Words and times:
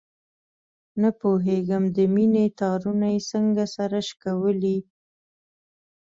نه 1.01 1.09
پوهېږم 1.19 1.83
د 1.95 1.97
مینې 2.13 2.45
تارونه 2.59 3.07
یې 3.13 3.19
څنګه 3.31 3.63
سره 3.75 3.97
شکولي. 4.09 4.77